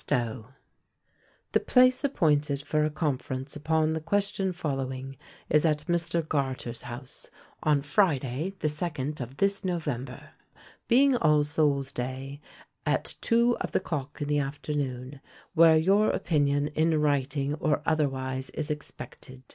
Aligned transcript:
STOWE. 0.03 0.47
"The 1.51 1.59
place 1.59 2.03
appointed 2.03 2.63
for 2.63 2.83
a 2.83 2.89
conference 2.89 3.55
upon 3.55 3.93
the 3.93 4.01
question 4.01 4.51
followinge 4.51 5.15
ys 5.53 5.63
att 5.63 5.85
Mr. 5.85 6.27
Garter's 6.27 6.81
house, 6.81 7.29
on 7.61 7.83
Frydaye 7.83 8.57
the 8.57 8.67
2nd. 8.67 9.21
of 9.21 9.37
this 9.37 9.63
November, 9.63 10.31
being 10.87 11.13
Al 11.21 11.43
Soule's 11.43 11.91
daye, 11.93 12.41
at 12.83 13.13
2 13.21 13.55
of 13.59 13.73
the 13.73 13.79
clocke 13.79 14.19
in 14.23 14.27
the 14.27 14.39
afternoone, 14.39 15.19
where 15.53 15.77
your 15.77 16.11
oppinioun 16.13 16.73
in 16.73 16.89
wrytinge 16.99 17.55
or 17.59 17.83
otherwise 17.85 18.49
is 18.55 18.71
expected. 18.71 19.43